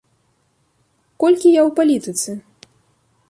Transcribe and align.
Колькі 1.23 1.47
я 1.53 1.61
ў 1.67 1.69
палітыцы? 1.81 2.31